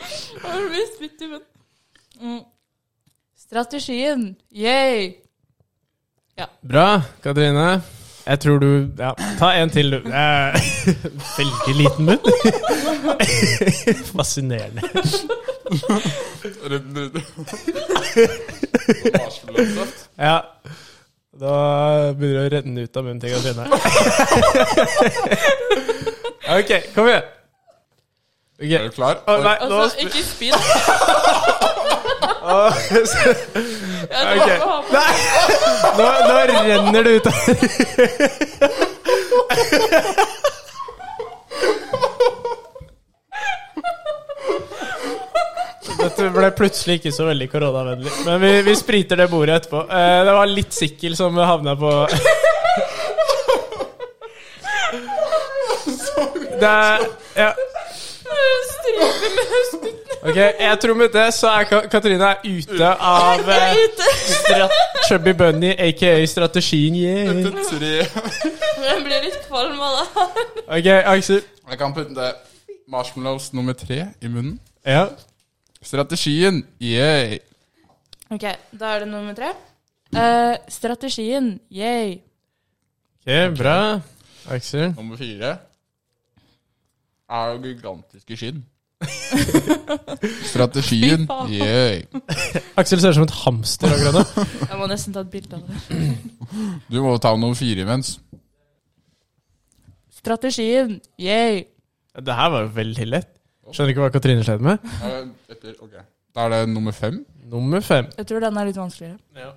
[0.42, 1.46] Har du spytt i munnen?
[2.20, 2.40] Mm.
[3.36, 4.36] Strategien.
[4.50, 5.14] Yay!
[6.60, 7.82] Bra, Katrine.
[8.26, 9.96] Jeg tror du Ja, ta en til, du.
[9.96, 10.56] Eh,
[11.38, 12.18] Veldig liten munn.
[14.16, 14.82] Fascinerende.
[16.66, 17.16] Rundt, rundt.
[20.18, 20.40] Ja.
[21.36, 21.54] Da
[22.16, 23.64] begynner det å renne ut av munnen til Katrine.
[26.56, 27.35] Ok, kom igjen.
[28.56, 28.70] Ok.
[28.72, 29.16] Er du klar?
[29.28, 30.56] Oh, nei, nå Altså, ikke spytt.
[32.46, 33.34] okay.
[34.92, 35.14] Nei!
[35.98, 37.32] Nå, nå renner det ut av
[45.96, 48.12] Dette ble plutselig ikke så veldig koronavennlig.
[48.28, 49.80] Men vi, vi spriter det bordet etterpå.
[49.90, 51.90] Eh, det var litt sikkel som havna på
[56.60, 56.98] Det er
[57.36, 57.50] Ja.
[58.96, 59.92] Med.
[60.26, 63.76] Ok, jeg tror med det så er Ka- Katrine er ute av eh,
[64.26, 64.72] strat
[65.06, 66.96] Chubby Bunny, aka strategien.
[66.98, 67.52] Yeah.
[67.68, 67.92] Tre.
[68.86, 70.26] Jeg blir litt kvalm av det.
[70.66, 71.44] Ok, Aksel.
[71.70, 72.32] Jeg kan putte
[72.90, 74.56] marshmallows nummer tre i munnen.
[74.86, 75.04] Ja.
[75.82, 77.38] Strategien, yay.
[78.32, 79.52] Ok, da er det nummer tre.
[80.16, 82.16] Eh, strategien, yay.
[83.22, 83.78] Ok, bra.
[84.50, 84.90] Aksel.
[84.96, 85.54] Nummer fire
[87.30, 88.64] er jo gigantiske skinn.
[90.52, 92.02] Strategien, Yeah.
[92.80, 94.44] Aksel ser ut som et hamster akkurat nå.
[94.70, 95.76] Jeg må nesten ta et bilde av det.
[96.92, 98.16] Du må ta noe fire imens.
[100.16, 101.62] Strategien, Yeah.
[102.16, 103.32] Det her var jo veldig lett.
[103.74, 104.80] Skjønner ikke hva Katrine sleit med.
[105.52, 105.96] Etter, ok.
[106.36, 107.20] Da er det nummer fem.
[107.50, 108.08] Nummer fem.
[108.16, 109.18] Jeg tror den er litt vanskeligere.
[109.36, 109.52] Ja.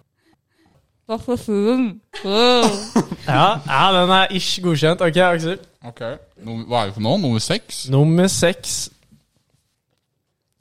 [1.10, 1.86] Strategien.
[2.24, 5.02] Ja, ja, den er ish godkjent.
[5.02, 5.58] Ok, Aksel.
[5.88, 6.04] Ok.
[6.44, 7.16] Hva er det for nå?
[7.24, 7.86] Nummer seks?
[7.90, 8.90] Nummer seks.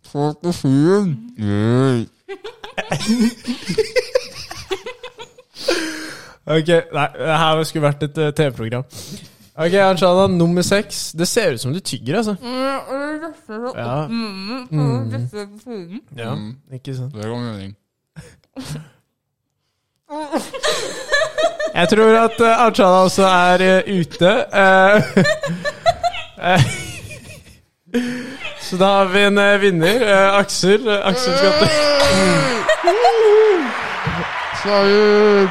[0.09, 2.06] Strategien, Yeah.
[6.48, 8.84] Ok, nei, det her skulle vært et uh, TV-program.
[9.59, 11.12] Ok, Anshana, nummer seks.
[11.18, 12.34] Det ser ut som du tygger, altså.
[12.42, 12.78] Ja,
[13.76, 14.68] ja Mm.
[16.72, 17.14] ikke sant.
[17.14, 17.76] Det går mening.
[21.74, 24.30] Jeg tror at uh, Anshana også er uh, ute.
[24.62, 25.02] Eh,
[26.54, 26.62] eh,
[28.68, 30.02] så da har vi en eh, vinner.
[30.04, 30.84] eh, Aksel.
[30.84, 31.52] Uh, Aksel til
[34.62, 35.48] Seier!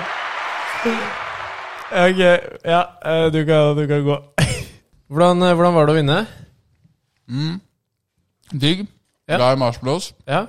[1.88, 2.20] Ok,
[2.68, 4.18] ja, eh, du kan, du kan gå.
[5.08, 6.18] Hvordan, eh, hvordan var det å vinne?
[7.32, 7.56] Mm.
[8.52, 8.86] Digg.
[9.28, 9.38] Ja.
[9.40, 10.12] Glad i marshmallows.
[10.28, 10.46] Ja.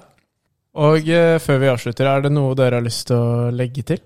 [0.78, 4.02] Og eh, før vi avslutter, er det noe dere har lyst til å legge til?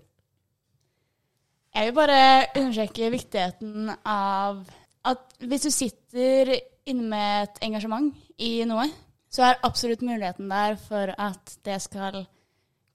[1.72, 2.20] Jeg vil bare
[2.60, 4.62] understreke viktigheten av
[5.08, 6.52] at hvis du sitter
[6.86, 8.88] inne med et engasjement i noe,
[9.32, 12.24] så er absolutt muligheten der for at det skal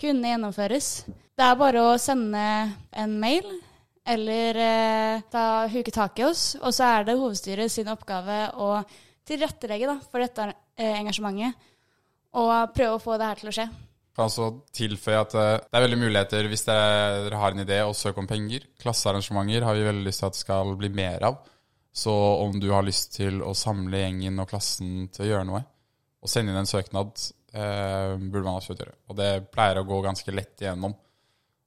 [0.01, 1.07] kunne gjennomføres.
[1.37, 2.43] Det er bare å sende
[2.97, 3.47] en mail
[4.07, 8.77] eller eh, ta, huke tak i oss, og så er det hovedstyret sin oppgave å
[9.27, 11.57] tilrettelegge da, for dette eh, engasjementet
[12.37, 13.67] og prøve å få det her til å skje.
[14.17, 17.97] Kan også tilføye at eh, det er veldig muligheter hvis dere, har en idé og
[17.97, 18.65] søker om penger.
[18.81, 21.41] Klassearrangementer har vi veldig lyst til at det skal bli mer av.
[21.97, 25.63] Så om du har lyst til å samle gjengen og klassen til å gjøre noe,
[26.21, 27.23] og sende inn en søknad,
[27.53, 28.93] eh, burde man absolutt gjøre.
[29.09, 30.93] Og det pleier å gå ganske lett igjennom.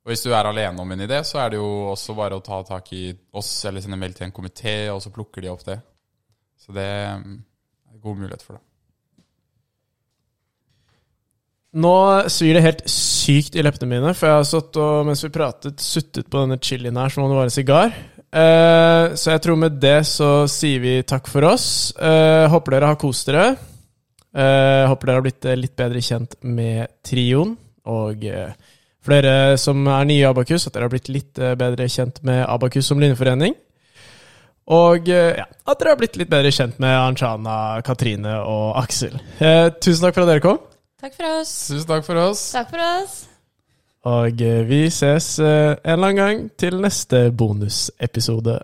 [0.00, 2.44] Og hvis du er alene om en idé, så er det jo også bare å
[2.46, 5.66] ta tak i oss eller sende mail til en komité, og så plukker de opp
[5.66, 5.80] det.
[6.62, 7.20] Så det er
[8.00, 8.64] god mulighet for det.
[11.80, 11.96] Nå
[12.30, 15.82] svir det helt sykt i leppene mine, for jeg har satt og mens vi pratet,
[15.82, 17.94] suttet på denne chilien her som om det var en sigar.
[18.30, 21.90] Eh, så jeg tror med det så sier vi takk for oss.
[21.98, 23.56] Eh, håper dere har kost dere.
[24.30, 27.56] Eh, håper dere har blitt litt bedre kjent med trioen.
[27.90, 28.22] Og
[29.02, 32.86] flere som er nye i Abakus, at dere har blitt litt bedre kjent med Abakus
[32.86, 33.56] som linjeforening.
[34.70, 39.16] Og ja, at dere har blitt litt bedre kjent med Anshana, Katrine og Aksel.
[39.40, 40.60] Eh, tusen takk for at dere kom.
[41.00, 41.56] Takk for oss.
[41.72, 42.46] Tusen takk for oss.
[42.54, 43.24] Takk for oss.
[44.08, 48.58] Og eh, vi ses eh, en eller annen gang til neste bonusepisode.